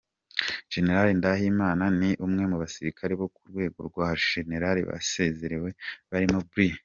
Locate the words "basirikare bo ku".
2.63-3.41